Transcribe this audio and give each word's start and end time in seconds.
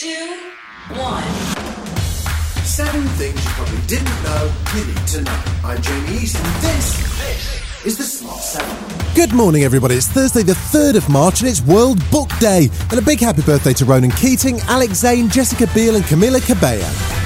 two, 0.00 0.34
one. 0.96 1.22
Seven 2.64 3.06
things 3.18 3.44
you 3.44 3.50
probably 3.50 3.86
didn't 3.86 4.22
know 4.22 4.50
you 4.74 4.86
need 4.86 5.06
to 5.08 5.20
know. 5.20 5.42
I'm 5.62 5.82
Jamie 5.82 6.22
East, 6.22 6.36
and 6.36 6.62
this, 6.62 7.84
is 7.84 7.98
the 7.98 8.04
Smart 8.04 8.40
7. 8.40 9.14
Good 9.14 9.34
morning, 9.34 9.62
everybody. 9.62 9.96
It's 9.96 10.08
Thursday, 10.08 10.42
the 10.42 10.54
3rd 10.54 10.96
of 10.96 11.10
March, 11.10 11.40
and 11.40 11.50
it's 11.50 11.60
World 11.60 11.98
Book 12.10 12.30
Day. 12.38 12.70
And 12.88 12.98
a 12.98 13.02
big 13.02 13.20
happy 13.20 13.42
birthday 13.42 13.74
to 13.74 13.84
Ronan 13.84 14.12
Keating, 14.12 14.60
Alex 14.68 15.00
Zane, 15.00 15.28
Jessica 15.28 15.66
Biel, 15.74 15.96
and 15.96 16.04
Camila 16.06 16.40
Cabello. 16.46 17.19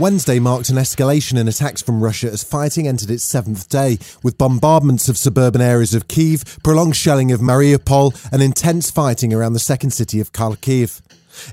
Wednesday 0.00 0.38
marked 0.38 0.70
an 0.70 0.76
escalation 0.76 1.38
in 1.38 1.46
attacks 1.46 1.82
from 1.82 2.02
Russia 2.02 2.30
as 2.30 2.42
fighting 2.42 2.88
entered 2.88 3.10
its 3.10 3.22
seventh 3.22 3.68
day, 3.68 3.98
with 4.22 4.38
bombardments 4.38 5.10
of 5.10 5.18
suburban 5.18 5.60
areas 5.60 5.92
of 5.92 6.08
Kiev, 6.08 6.58
prolonged 6.64 6.96
shelling 6.96 7.30
of 7.32 7.40
Mariupol, 7.40 8.14
and 8.32 8.42
intense 8.42 8.90
fighting 8.90 9.34
around 9.34 9.52
the 9.52 9.58
second 9.58 9.90
city 9.90 10.18
of 10.18 10.32
Kharkiv. 10.32 11.02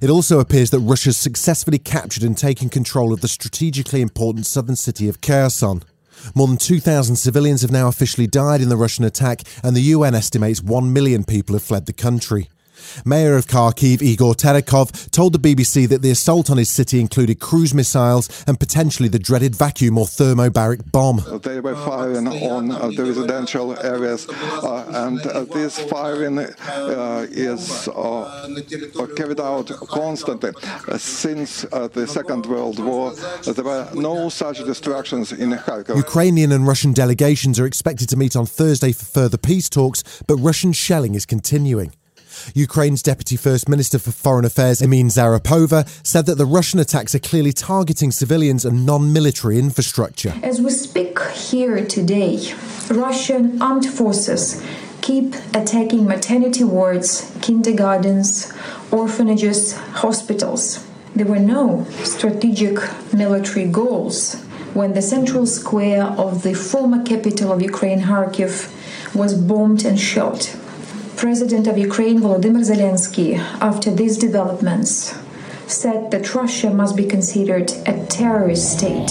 It 0.02 0.10
also 0.10 0.40
appears 0.40 0.70
that 0.70 0.80
Russia's 0.80 1.18
successfully 1.18 1.78
captured 1.78 2.24
and 2.24 2.38
taken 2.38 2.70
control 2.70 3.12
of 3.12 3.20
the 3.20 3.28
strategically 3.28 4.00
important 4.00 4.46
southern 4.46 4.78
city 4.78 5.10
of 5.10 5.20
Kherson. 5.20 5.84
More 6.34 6.48
than 6.48 6.56
2,000 6.56 7.18
civilians 7.18 7.64
have 7.64 7.72
now 7.72 7.90
officially 7.90 8.28
died 8.28 8.62
in 8.62 8.70
the 8.70 8.78
Russian 8.78 9.04
attack, 9.04 9.42
and 9.62 9.76
the 9.76 9.82
UN 9.82 10.16
estimates 10.16 10.64
1 10.64 10.94
million 10.94 11.26
people 11.26 11.54
have 11.54 11.64
fled 11.64 11.86
the 11.86 11.92
country. 11.92 12.50
Mayor 13.06 13.36
of 13.36 13.48
Kharkiv, 13.48 14.02
Igor 14.02 14.34
Terekhov, 14.34 15.12
told 15.12 15.34
the 15.34 15.40
BBC 15.40 15.88
that 15.90 16.02
the 16.02 16.12
assault 16.12 16.50
on 16.50 16.58
his 16.58 16.70
city 16.70 17.00
included 17.00 17.40
cruise 17.40 17.74
missiles 17.74 18.44
and 18.48 18.60
potentially 18.60 19.10
the 19.10 19.20
dreaded 19.20 19.56
vacuum 19.56 19.98
or 19.98 20.06
thermobaric 20.06 20.92
bomb. 20.92 21.22
They 21.42 21.60
were 21.60 21.76
firing 21.76 22.28
on 22.28 22.72
uh, 22.72 22.88
the 22.90 23.04
residential 23.04 23.78
areas, 23.80 24.28
uh, 24.30 24.86
and 25.08 25.26
uh, 25.26 25.44
this 25.46 25.80
firing 25.80 26.40
uh, 26.40 27.28
is 27.30 27.88
uh, 27.90 28.48
carried 29.16 29.40
out 29.40 29.68
constantly. 29.88 30.52
Uh, 30.88 30.98
since 30.98 31.62
the 31.62 32.08
Second 32.08 32.46
World 32.46 32.80
War, 32.80 33.14
there 33.14 33.64
were 33.64 33.88
no 33.94 34.30
such 34.30 34.64
destructions 34.64 35.32
in 35.32 35.52
Kharkiv. 35.52 35.96
Ukrainian 35.96 36.52
and 36.52 36.68
Russian 36.68 36.94
delegations 36.94 37.60
are 37.60 37.66
expected 37.66 38.10
to 38.10 38.18
meet 38.18 38.36
on 38.36 38.46
Thursday 38.46 38.92
for 38.92 39.06
further 39.06 39.38
peace 39.38 39.70
talks, 39.70 40.04
but 40.28 40.36
Russian 40.38 40.74
shelling 40.74 41.16
is 41.16 41.26
continuing. 41.26 41.94
Ukraine's 42.54 43.02
Deputy 43.02 43.36
First 43.36 43.68
Minister 43.70 44.00
for 44.00 44.12
Foreign 44.12 44.46
Affairs, 44.46 44.82
Emin 44.82 45.08
Dzhaparova, 45.08 45.88
said 46.06 46.26
that 46.26 46.36
the 46.36 46.46
Russian 46.46 46.80
attacks 46.80 47.14
are 47.16 47.20
clearly 47.20 47.54
targeting 47.54 48.12
civilians 48.12 48.66
and 48.66 48.86
non 48.86 49.14
military 49.14 49.60
infrastructure. 49.60 50.34
As 50.44 50.62
we 50.62 50.72
speak 50.72 51.20
here 51.32 51.86
today, 51.86 52.54
Russian 52.90 53.62
armed 53.62 53.86
forces 53.86 54.64
keep 55.02 55.36
attacking 55.54 56.06
maternity 56.06 56.64
wards, 56.64 57.32
kindergartens, 57.42 58.52
orphanages, 58.92 59.74
hospitals. 60.04 60.86
There 61.16 61.26
were 61.26 61.40
no 61.40 61.86
strategic 62.04 62.78
military 63.14 63.66
goals 63.66 64.36
when 64.74 64.94
the 64.94 65.02
central 65.02 65.46
square 65.46 66.04
of 66.04 66.44
the 66.44 66.54
former 66.54 67.04
capital 67.04 67.52
of 67.52 67.62
Ukraine, 67.62 68.02
Kharkiv, 68.02 68.72
was 69.16 69.34
bombed 69.34 69.86
and 69.86 70.00
shot. 70.00 70.56
President 71.18 71.66
of 71.66 71.80
Ukraine 71.80 72.20
Volodymyr 72.20 72.64
Zelensky, 72.64 73.40
after 73.60 73.90
these 73.90 74.20
developments, 74.20 75.18
said 75.66 76.12
that 76.12 76.36
Russia 76.36 76.70
must 76.70 76.96
be 76.96 77.06
considered 77.06 77.72
a 77.88 78.06
terrorist 78.06 78.78
state. 78.78 79.10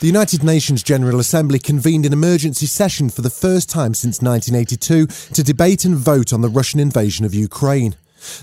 The 0.00 0.06
United 0.06 0.42
Nations 0.42 0.82
General 0.82 1.20
Assembly 1.20 1.58
convened 1.58 2.06
an 2.06 2.14
emergency 2.14 2.64
session 2.64 3.10
for 3.10 3.20
the 3.20 3.28
first 3.28 3.68
time 3.68 3.92
since 3.92 4.22
1982 4.22 5.06
to 5.34 5.42
debate 5.42 5.84
and 5.84 5.96
vote 5.96 6.32
on 6.32 6.40
the 6.40 6.48
Russian 6.48 6.80
invasion 6.80 7.26
of 7.26 7.34
Ukraine. 7.34 7.96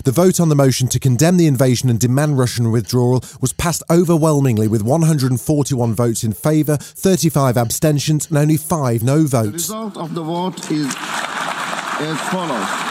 The 0.04 0.12
vote 0.12 0.40
on 0.40 0.48
the 0.48 0.54
motion 0.54 0.88
to 0.88 0.98
condemn 0.98 1.36
the 1.36 1.46
invasion 1.46 1.88
and 1.88 1.98
demand 1.98 2.38
Russian 2.38 2.70
withdrawal 2.70 3.22
was 3.40 3.52
passed 3.52 3.82
overwhelmingly 3.90 4.68
with 4.68 4.82
141 4.82 5.94
votes 5.94 6.24
in 6.24 6.32
favour, 6.32 6.76
35 6.76 7.56
abstentions, 7.56 8.28
and 8.28 8.38
only 8.38 8.56
5 8.56 9.02
no 9.02 9.24
votes. 9.24 9.46
The 9.46 9.52
result 9.52 9.96
of 9.96 10.14
the 10.14 10.22
vote 10.22 10.70
is 10.70 10.94
as 12.00 12.20
follows. 12.30 12.88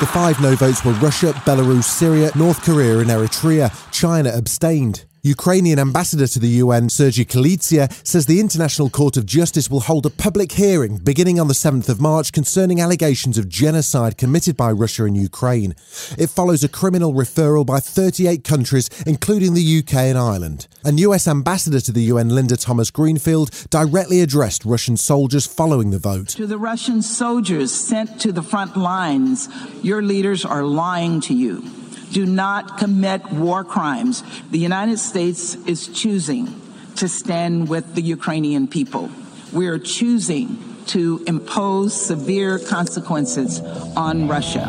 The 0.00 0.06
five 0.06 0.40
no 0.40 0.54
votes 0.56 0.82
were 0.82 0.92
Russia, 0.92 1.34
Belarus, 1.44 1.84
Syria, 1.84 2.30
North 2.34 2.62
Korea, 2.62 3.00
and 3.00 3.10
Eritrea. 3.10 3.70
China 3.92 4.30
abstained. 4.30 5.04
Ukrainian 5.22 5.78
ambassador 5.78 6.26
to 6.26 6.38
the 6.38 6.48
UN, 6.64 6.88
Sergei 6.88 7.26
Kyslytsya, 7.26 7.92
says 8.06 8.24
the 8.24 8.40
International 8.40 8.88
Court 8.88 9.18
of 9.18 9.26
Justice 9.26 9.70
will 9.70 9.80
hold 9.80 10.06
a 10.06 10.10
public 10.10 10.52
hearing 10.52 10.96
beginning 10.96 11.38
on 11.38 11.46
the 11.46 11.54
7th 11.54 11.90
of 11.90 12.00
March 12.00 12.32
concerning 12.32 12.80
allegations 12.80 13.36
of 13.36 13.46
genocide 13.46 14.16
committed 14.16 14.56
by 14.56 14.72
Russia 14.72 15.04
in 15.04 15.14
Ukraine. 15.14 15.74
It 16.16 16.30
follows 16.30 16.64
a 16.64 16.68
criminal 16.68 17.12
referral 17.12 17.66
by 17.66 17.80
38 17.80 18.44
countries, 18.44 18.88
including 19.06 19.52
the 19.52 19.78
UK 19.80 19.94
and 19.94 20.16
Ireland. 20.16 20.66
And 20.86 20.98
US 21.00 21.28
ambassador 21.28 21.80
to 21.80 21.92
the 21.92 22.04
UN, 22.04 22.30
Linda 22.30 22.56
Thomas 22.56 22.90
Greenfield, 22.90 23.50
directly 23.68 24.22
addressed 24.22 24.64
Russian 24.64 24.96
soldiers 24.96 25.44
following 25.44 25.90
the 25.90 25.98
vote. 25.98 26.28
To 26.28 26.46
the 26.46 26.56
Russian 26.56 27.02
soldiers 27.02 27.72
sent 27.72 28.18
to 28.22 28.32
the 28.32 28.42
front 28.42 28.74
lines, 28.74 29.50
your 29.82 30.00
leaders 30.00 30.46
are 30.46 30.64
lying 30.64 31.20
to 31.22 31.34
you 31.34 31.79
do 32.12 32.26
not 32.26 32.78
commit 32.78 33.30
war 33.32 33.64
crimes. 33.64 34.22
The 34.50 34.58
United 34.58 34.98
States 34.98 35.54
is 35.66 35.88
choosing 35.88 36.60
to 36.96 37.08
stand 37.08 37.68
with 37.68 37.94
the 37.94 38.02
Ukrainian 38.02 38.66
people. 38.68 39.10
We 39.52 39.68
are 39.68 39.78
choosing 39.78 40.58
to 40.86 41.22
impose 41.26 41.94
severe 41.94 42.58
consequences 42.58 43.60
on 43.96 44.28
Russia. 44.28 44.66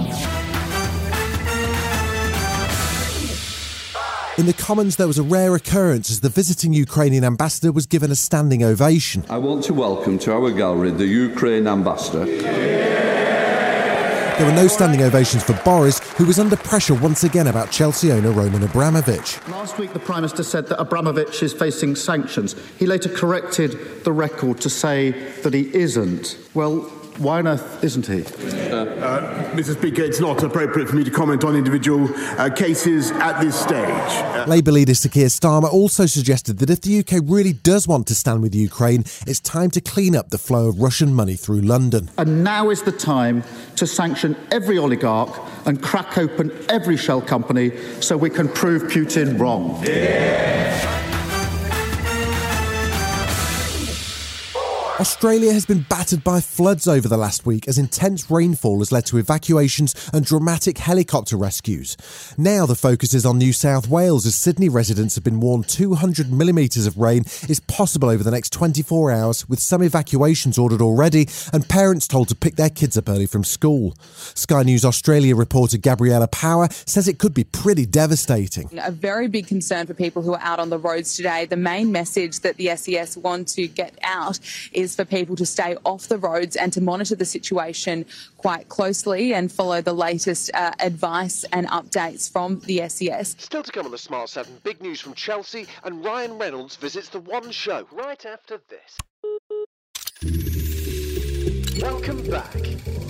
In 4.37 4.45
the 4.45 4.53
Commons, 4.53 4.95
there 4.95 5.07
was 5.07 5.19
a 5.19 5.23
rare 5.23 5.53
occurrence 5.55 6.09
as 6.09 6.21
the 6.21 6.29
visiting 6.29 6.73
Ukrainian 6.73 7.23
ambassador 7.23 7.71
was 7.71 7.85
given 7.85 8.11
a 8.11 8.15
standing 8.15 8.63
ovation. 8.63 9.23
I 9.29 9.37
want 9.37 9.63
to 9.65 9.73
welcome 9.73 10.17
to 10.19 10.33
our 10.33 10.51
gallery 10.51 10.91
the 10.91 11.05
Ukraine 11.05 11.67
ambassador. 11.67 12.25
There 14.41 14.49
were 14.49 14.55
no 14.55 14.67
standing 14.67 15.03
ovations 15.03 15.43
for 15.43 15.53
Boris, 15.63 15.99
who 16.13 16.25
was 16.25 16.39
under 16.39 16.55
pressure 16.55 16.95
once 16.95 17.23
again 17.23 17.45
about 17.45 17.69
Chelsea 17.69 18.11
owner 18.11 18.31
Roman 18.31 18.63
Abramovich. 18.63 19.37
Last 19.49 19.77
week, 19.77 19.93
the 19.93 19.99
Prime 19.99 20.23
Minister 20.23 20.41
said 20.41 20.65
that 20.69 20.81
Abramovich 20.81 21.43
is 21.43 21.53
facing 21.53 21.95
sanctions. 21.95 22.55
He 22.79 22.87
later 22.87 23.07
corrected 23.07 24.03
the 24.03 24.11
record 24.11 24.59
to 24.61 24.67
say 24.67 25.11
that 25.43 25.53
he 25.53 25.71
isn't. 25.75 26.39
Well, 26.55 26.91
why 27.17 27.39
on 27.39 27.47
earth 27.47 27.83
isn't 27.83 28.07
he? 28.07 28.21
Uh, 28.21 29.51
Mr. 29.53 29.77
Speaker, 29.77 30.01
it's 30.01 30.19
not 30.19 30.41
appropriate 30.43 30.89
for 30.89 30.95
me 30.95 31.03
to 31.03 31.11
comment 31.11 31.43
on 31.43 31.55
individual 31.55 32.09
uh, 32.39 32.49
cases 32.49 33.11
at 33.11 33.41
this 33.41 33.59
stage. 33.59 33.75
Uh, 33.75 34.45
Labour 34.47 34.71
leader 34.71 34.93
Sir 34.93 35.09
Keir 35.09 35.27
Starmer 35.27 35.71
also 35.71 36.05
suggested 36.05 36.59
that 36.59 36.69
if 36.69 36.81
the 36.81 36.99
UK 36.99 37.21
really 37.25 37.53
does 37.53 37.87
want 37.87 38.07
to 38.07 38.15
stand 38.15 38.41
with 38.41 38.55
Ukraine, 38.55 39.01
it's 39.27 39.39
time 39.39 39.69
to 39.71 39.81
clean 39.81 40.15
up 40.15 40.29
the 40.29 40.37
flow 40.37 40.69
of 40.69 40.79
Russian 40.79 41.13
money 41.13 41.35
through 41.35 41.61
London. 41.61 42.09
And 42.17 42.43
now 42.43 42.69
is 42.69 42.83
the 42.83 42.91
time 42.91 43.43
to 43.75 43.85
sanction 43.85 44.35
every 44.51 44.77
oligarch 44.77 45.37
and 45.65 45.81
crack 45.81 46.17
open 46.17 46.51
every 46.69 46.97
shell 46.97 47.21
company 47.21 47.71
so 47.99 48.17
we 48.17 48.29
can 48.29 48.47
prove 48.47 48.83
Putin 48.83 49.39
wrong. 49.39 49.83
Yeah. 49.85 51.10
Australia 55.01 55.51
has 55.51 55.65
been 55.65 55.83
battered 55.89 56.23
by 56.23 56.39
floods 56.39 56.87
over 56.87 57.07
the 57.07 57.17
last 57.17 57.43
week 57.43 57.67
as 57.67 57.79
intense 57.79 58.29
rainfall 58.29 58.77
has 58.77 58.91
led 58.91 59.03
to 59.03 59.17
evacuations 59.17 59.95
and 60.13 60.23
dramatic 60.23 60.77
helicopter 60.77 61.35
rescues. 61.35 61.97
Now 62.37 62.67
the 62.67 62.75
focus 62.75 63.15
is 63.15 63.25
on 63.25 63.39
New 63.39 63.51
South 63.51 63.87
Wales 63.87 64.27
as 64.27 64.35
Sydney 64.35 64.69
residents 64.69 65.15
have 65.15 65.23
been 65.23 65.39
warned 65.39 65.67
200 65.67 66.31
millimetres 66.31 66.85
of 66.85 66.99
rain 66.99 67.23
is 67.49 67.59
possible 67.61 68.11
over 68.11 68.23
the 68.23 68.29
next 68.29 68.53
24 68.53 69.11
hours, 69.11 69.49
with 69.49 69.59
some 69.59 69.81
evacuations 69.81 70.59
ordered 70.59 70.83
already 70.83 71.27
and 71.51 71.67
parents 71.67 72.07
told 72.07 72.27
to 72.29 72.35
pick 72.35 72.55
their 72.55 72.69
kids 72.69 72.95
up 72.95 73.09
early 73.09 73.25
from 73.25 73.43
school. 73.43 73.95
Sky 74.05 74.61
News 74.61 74.85
Australia 74.85 75.35
reporter 75.35 75.79
Gabriella 75.79 76.27
Power 76.27 76.67
says 76.85 77.07
it 77.07 77.17
could 77.17 77.33
be 77.33 77.43
pretty 77.43 77.87
devastating. 77.87 78.69
A 78.79 78.91
very 78.91 79.27
big 79.27 79.47
concern 79.47 79.87
for 79.87 79.95
people 79.95 80.21
who 80.21 80.35
are 80.35 80.41
out 80.41 80.59
on 80.59 80.69
the 80.69 80.77
roads 80.77 81.15
today. 81.15 81.47
The 81.47 81.57
main 81.57 81.91
message 81.91 82.41
that 82.41 82.57
the 82.57 82.75
SES 82.75 83.17
want 83.17 83.47
to 83.55 83.67
get 83.67 83.97
out 84.03 84.37
is 84.71 84.90
is 84.91 84.95
for 84.95 85.05
people 85.05 85.35
to 85.37 85.45
stay 85.45 85.75
off 85.85 86.07
the 86.07 86.17
roads 86.17 86.55
and 86.55 86.73
to 86.73 86.81
monitor 86.81 87.15
the 87.15 87.25
situation 87.25 88.05
quite 88.37 88.67
closely 88.69 89.33
and 89.33 89.51
follow 89.51 89.81
the 89.81 89.93
latest 89.93 90.51
uh, 90.53 90.71
advice 90.79 91.45
and 91.51 91.67
updates 91.67 92.31
from 92.31 92.59
the 92.61 92.87
SES. 92.89 93.35
Still 93.37 93.63
to 93.63 93.71
come 93.71 93.85
on 93.85 93.91
the 93.91 93.97
Smart 93.97 94.29
7, 94.29 94.59
big 94.63 94.81
news 94.81 94.99
from 94.99 95.13
Chelsea 95.13 95.65
and 95.83 96.03
Ryan 96.03 96.37
Reynolds 96.37 96.75
visits 96.75 97.09
the 97.09 97.19
One 97.19 97.51
Show 97.51 97.87
right 97.91 98.25
after 98.25 98.59
this. 98.69 98.97
Welcome 101.81 102.29
back. 102.29 103.00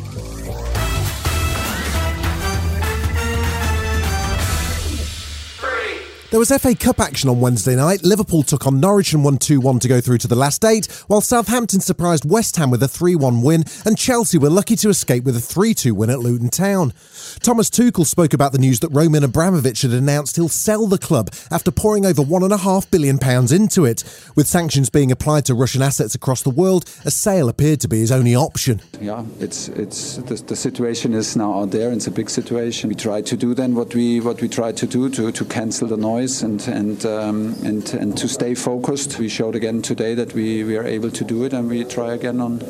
There 6.31 6.39
was 6.39 6.49
FA 6.49 6.73
Cup 6.73 7.01
action 7.01 7.29
on 7.29 7.41
Wednesday 7.41 7.75
night. 7.75 8.05
Liverpool 8.05 8.41
took 8.43 8.65
on 8.65 8.79
Norwich 8.79 9.11
and 9.11 9.21
won 9.21 9.37
2 9.37 9.59
1 9.59 9.79
to 9.79 9.89
go 9.89 9.99
through 9.99 10.19
to 10.19 10.29
the 10.29 10.35
last 10.37 10.63
eight, 10.63 10.85
while 11.07 11.19
Southampton 11.19 11.81
surprised 11.81 12.23
West 12.23 12.55
Ham 12.55 12.71
with 12.71 12.81
a 12.81 12.87
3 12.87 13.15
1 13.15 13.41
win, 13.41 13.65
and 13.85 13.97
Chelsea 13.97 14.37
were 14.37 14.49
lucky 14.49 14.77
to 14.77 14.87
escape 14.87 15.25
with 15.25 15.35
a 15.35 15.41
3 15.41 15.73
2 15.73 15.93
win 15.93 16.09
at 16.09 16.19
Luton 16.19 16.47
Town. 16.47 16.93
Thomas 17.41 17.69
Tuchel 17.69 18.05
spoke 18.05 18.33
about 18.33 18.53
the 18.53 18.59
news 18.59 18.79
that 18.79 18.87
Roman 18.91 19.25
Abramovich 19.25 19.81
had 19.81 19.91
announced 19.91 20.37
he'll 20.37 20.47
sell 20.47 20.87
the 20.87 20.97
club 20.97 21.31
after 21.51 21.69
pouring 21.69 22.05
over 22.05 22.21
£1.5 22.23 22.89
billion 22.91 23.19
into 23.53 23.83
it. 23.83 24.05
With 24.33 24.47
sanctions 24.47 24.89
being 24.89 25.11
applied 25.11 25.43
to 25.47 25.53
Russian 25.53 25.81
assets 25.81 26.15
across 26.15 26.43
the 26.43 26.49
world, 26.49 26.89
a 27.03 27.11
sale 27.11 27.49
appeared 27.49 27.81
to 27.81 27.89
be 27.89 27.99
his 27.99 28.11
only 28.13 28.37
option. 28.37 28.81
Yeah, 29.01 29.25
it's 29.41 29.67
it's 29.67 30.15
the, 30.15 30.35
the 30.35 30.55
situation 30.55 31.13
is 31.13 31.35
now 31.35 31.59
out 31.59 31.71
there. 31.71 31.91
It's 31.91 32.07
a 32.07 32.11
big 32.11 32.29
situation. 32.29 32.87
We 32.87 32.95
try 32.95 33.21
to 33.21 33.35
do 33.35 33.53
then 33.53 33.75
what 33.75 33.93
we 33.93 34.21
what 34.21 34.41
we 34.41 34.47
try 34.47 34.71
to 34.71 34.87
do 34.87 35.09
to, 35.09 35.33
to 35.33 35.43
cancel 35.43 35.89
the 35.89 35.97
noise 35.97 36.20
noise 36.21 36.43
and 36.43 36.67
and 36.67 37.05
um, 37.05 37.55
and 37.63 37.93
and 37.93 38.17
to 38.17 38.27
stay 38.27 38.55
focused. 38.55 39.19
We 39.19 39.29
showed 39.29 39.55
again 39.55 39.81
today 39.81 40.15
that 40.15 40.33
we, 40.33 40.63
we 40.63 40.77
are 40.77 40.85
able 40.85 41.11
to 41.11 41.23
do 41.23 41.43
it, 41.45 41.53
and 41.53 41.69
we 41.69 41.83
try 41.83 42.13
again 42.13 42.39
on 42.39 42.61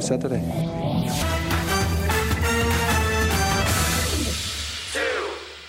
Saturday. 0.00 1.33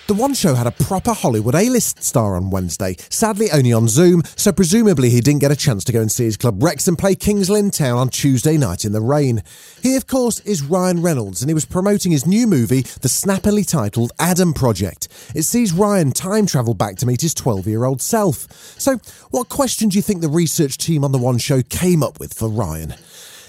The 0.06 0.14
One 0.14 0.34
Show 0.34 0.54
had 0.54 0.68
a 0.68 0.70
proper 0.70 1.12
Hollywood 1.12 1.56
A-list 1.56 2.00
star 2.00 2.36
on 2.36 2.50
Wednesday, 2.50 2.94
sadly 3.10 3.50
only 3.50 3.72
on 3.72 3.88
Zoom, 3.88 4.22
so 4.36 4.52
presumably 4.52 5.10
he 5.10 5.20
didn't 5.20 5.40
get 5.40 5.50
a 5.50 5.56
chance 5.56 5.82
to 5.82 5.92
go 5.92 6.00
and 6.00 6.12
see 6.12 6.22
his 6.22 6.36
club 6.36 6.62
Wrexham 6.62 6.94
play 6.94 7.16
Kings 7.16 7.50
Lynn 7.50 7.72
Town 7.72 7.98
on 7.98 8.08
Tuesday 8.10 8.56
night 8.56 8.84
in 8.84 8.92
the 8.92 9.00
rain. 9.00 9.42
He, 9.82 9.96
of 9.96 10.06
course, 10.06 10.38
is 10.40 10.62
Ryan 10.62 11.02
Reynolds, 11.02 11.42
and 11.42 11.50
he 11.50 11.54
was 11.54 11.64
promoting 11.64 12.12
his 12.12 12.24
new 12.24 12.46
movie, 12.46 12.82
the 12.82 13.08
snappily 13.08 13.64
titled 13.64 14.12
Adam 14.20 14.54
Project. 14.54 15.08
It 15.34 15.42
sees 15.42 15.72
Ryan 15.72 16.12
time 16.12 16.46
travel 16.46 16.74
back 16.74 16.94
to 16.98 17.06
meet 17.06 17.22
his 17.22 17.34
12-year-old 17.34 18.00
self. 18.00 18.46
So, 18.78 18.98
what 19.32 19.48
question 19.48 19.88
do 19.88 19.98
you 19.98 20.02
think 20.02 20.20
the 20.20 20.28
research 20.28 20.78
team 20.78 21.02
on 21.02 21.10
The 21.10 21.18
One 21.18 21.38
Show 21.38 21.62
came 21.62 22.04
up 22.04 22.20
with 22.20 22.32
for 22.32 22.48
Ryan? 22.48 22.94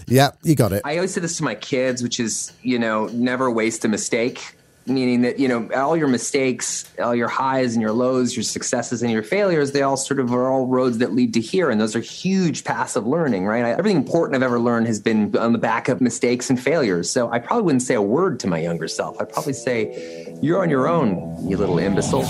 Yeah, 0.07 0.31
you 0.42 0.56
got 0.56 0.71
it. 0.71 0.81
I 0.86 0.95
always 0.95 1.13
say 1.13 1.21
this 1.21 1.38
to 1.38 1.44
my 1.44 1.53
kids, 1.53 2.01
which 2.01 2.19
is, 2.19 2.51
you 2.63 2.80
know, 2.80 3.06
never 3.07 3.51
waste 3.51 3.86
a 3.86 3.88
mistake 3.88 4.56
meaning 4.89 5.22
that 5.22 5.39
you 5.39 5.48
know 5.48 5.69
all 5.75 5.95
your 5.98 6.07
mistakes 6.07 6.89
all 7.00 7.16
your 7.16 7.28
highs 7.28 7.74
and 7.74 7.81
your 7.81 7.92
lows 7.92 8.36
your 8.36 8.44
successes 8.44 9.01
and 9.01 9.12
your 9.12 9.24
failures 9.24 9.72
they 9.72 9.81
all 9.81 9.98
sort 9.98 10.19
of 10.19 10.34
are 10.34 10.50
all 10.50 10.66
roads 10.66 10.98
that 11.00 11.13
lead 11.13 11.34
to 11.34 11.42
here 11.42 11.69
and 11.69 11.80
those 11.80 11.95
are 11.95 12.00
huge 12.00 12.63
passive 12.63 13.06
learning 13.06 13.45
right? 13.45 13.66
Everything 13.66 13.98
important 13.98 14.36
i've 14.36 14.44
ever 14.44 14.60
learned 14.60 14.88
has 14.88 15.00
been 15.00 15.36
on 15.38 15.54
the 15.54 15.60
back 15.60 15.89
of 15.89 16.01
mistakes 16.01 16.50
and 16.50 16.60
failures 16.60 17.10
so 17.10 17.30
i 17.31 17.39
probably 17.39 17.63
wouldn't 17.63 17.84
say 17.84 17.95
a 17.95 18.01
word 18.01 18.39
to 18.39 18.48
my 18.48 18.60
younger 18.60 18.88
self. 18.88 19.19
I'd 19.22 19.30
probably 19.30 19.54
say 19.54 20.38
you're 20.42 20.62
on 20.62 20.69
your 20.69 20.88
own 20.88 21.38
you 21.48 21.57
little 21.57 21.80
imbecile 21.80 22.24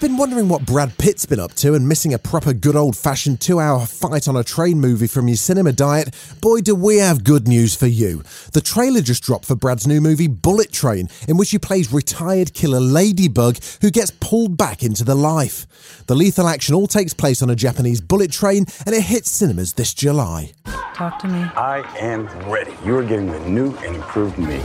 you've 0.00 0.10
been 0.10 0.16
wondering 0.16 0.48
what 0.48 0.64
Brad 0.64 0.96
Pitt's 0.96 1.26
been 1.26 1.40
up 1.40 1.54
to 1.54 1.74
and 1.74 1.88
missing 1.88 2.14
a 2.14 2.20
proper 2.20 2.52
good 2.52 2.76
old 2.76 2.96
fashioned 2.96 3.40
two 3.40 3.58
hour 3.58 3.84
fight 3.84 4.28
on 4.28 4.36
a 4.36 4.44
train 4.44 4.78
movie 4.78 5.08
from 5.08 5.26
your 5.26 5.36
cinema 5.36 5.72
diet, 5.72 6.14
boy, 6.40 6.60
do 6.60 6.72
we 6.72 6.98
have 6.98 7.24
good 7.24 7.48
news 7.48 7.74
for 7.74 7.88
you. 7.88 8.22
The 8.52 8.60
trailer 8.60 9.00
just 9.00 9.24
dropped 9.24 9.46
for 9.46 9.56
Brad's 9.56 9.88
new 9.88 10.00
movie 10.00 10.28
Bullet 10.28 10.70
Train, 10.70 11.08
in 11.26 11.36
which 11.36 11.50
he 11.50 11.58
plays 11.58 11.92
retired 11.92 12.54
killer 12.54 12.78
Ladybug 12.78 13.58
who 13.80 13.90
gets 13.90 14.12
pulled 14.12 14.56
back 14.56 14.84
into 14.84 15.02
the 15.02 15.16
life. 15.16 15.66
The 16.06 16.14
lethal 16.14 16.46
action 16.46 16.76
all 16.76 16.86
takes 16.86 17.12
place 17.12 17.42
on 17.42 17.50
a 17.50 17.56
Japanese 17.56 18.00
bullet 18.00 18.30
train 18.30 18.66
and 18.86 18.94
it 18.94 19.02
hits 19.02 19.32
cinemas 19.32 19.72
this 19.72 19.92
July. 19.94 20.52
Talk 20.94 21.18
to 21.20 21.26
me. 21.26 21.40
I 21.56 21.80
am 21.98 22.28
ready. 22.48 22.74
You 22.84 22.96
are 22.98 23.02
getting 23.04 23.32
the 23.32 23.40
new 23.40 23.74
and 23.78 23.96
improved 23.96 24.38
me. 24.38 24.58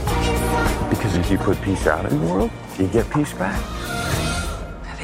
Because 0.90 1.16
if 1.16 1.28
you 1.28 1.38
put 1.38 1.60
peace 1.62 1.88
out 1.88 2.04
in 2.06 2.20
the 2.20 2.26
world, 2.32 2.52
you 2.78 2.86
get 2.86 3.10
peace 3.10 3.32
back 3.32 4.03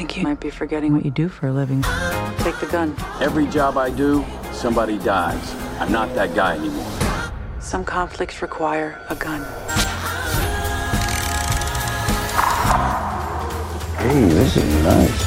think 0.00 0.16
you 0.16 0.22
might 0.22 0.40
be 0.40 0.48
forgetting 0.48 0.94
what 0.94 1.04
you 1.04 1.10
do 1.10 1.28
for 1.28 1.48
a 1.48 1.52
living. 1.52 1.82
Take 2.38 2.58
the 2.58 2.68
gun. 2.72 2.96
Every 3.20 3.46
job 3.46 3.76
I 3.76 3.90
do, 3.90 4.24
somebody 4.50 4.96
dies. 4.96 5.54
I'm 5.78 5.92
not 5.92 6.14
that 6.14 6.34
guy 6.34 6.56
anymore. 6.56 6.90
Some 7.60 7.84
conflicts 7.84 8.40
require 8.40 8.98
a 9.10 9.14
gun. 9.14 9.42
Hey, 13.98 14.24
this 14.40 14.56
is 14.56 14.84
nice. 14.84 15.20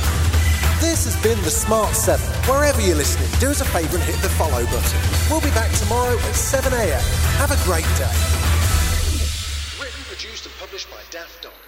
This 0.82 1.06
has 1.06 1.22
been 1.22 1.40
The 1.44 1.52
Smart 1.52 1.94
7. 1.94 2.26
Wherever 2.50 2.82
you're 2.82 2.96
listening, 2.96 3.30
do 3.40 3.52
us 3.52 3.62
a 3.62 3.66
favour 3.66 3.98
and 3.98 4.06
hit 4.06 4.16
the 4.24 4.30
follow 4.30 4.66
button. 4.66 5.00
We'll 5.30 5.42
be 5.42 5.54
back 5.54 5.72
tomorrow 5.74 6.16
at 6.18 6.34
7am. 6.34 7.00
Have 7.38 7.52
a 7.52 7.64
great 7.64 7.86
day. 8.02 8.18
Written, 9.78 10.04
produced, 10.10 10.48
and 10.48 10.56
published 10.60 10.90
by 10.90 10.98
Daft 11.12 11.44
Doris. 11.44 11.63